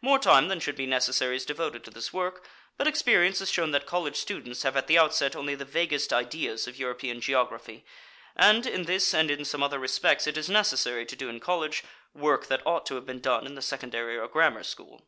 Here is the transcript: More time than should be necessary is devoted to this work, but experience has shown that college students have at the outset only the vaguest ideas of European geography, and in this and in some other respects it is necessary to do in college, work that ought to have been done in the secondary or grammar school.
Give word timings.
More 0.00 0.18
time 0.18 0.48
than 0.48 0.60
should 0.60 0.76
be 0.76 0.86
necessary 0.86 1.36
is 1.36 1.44
devoted 1.44 1.84
to 1.84 1.90
this 1.90 2.10
work, 2.10 2.42
but 2.78 2.86
experience 2.86 3.40
has 3.40 3.50
shown 3.50 3.70
that 3.72 3.84
college 3.84 4.16
students 4.16 4.62
have 4.62 4.78
at 4.78 4.86
the 4.86 4.96
outset 4.98 5.36
only 5.36 5.54
the 5.54 5.66
vaguest 5.66 6.10
ideas 6.10 6.66
of 6.66 6.78
European 6.78 7.20
geography, 7.20 7.84
and 8.34 8.66
in 8.66 8.84
this 8.84 9.12
and 9.12 9.30
in 9.30 9.44
some 9.44 9.62
other 9.62 9.78
respects 9.78 10.26
it 10.26 10.38
is 10.38 10.48
necessary 10.48 11.04
to 11.04 11.16
do 11.16 11.28
in 11.28 11.38
college, 11.38 11.84
work 12.14 12.46
that 12.46 12.66
ought 12.66 12.86
to 12.86 12.94
have 12.94 13.04
been 13.04 13.20
done 13.20 13.44
in 13.44 13.56
the 13.56 13.60
secondary 13.60 14.16
or 14.16 14.26
grammar 14.26 14.62
school. 14.62 15.02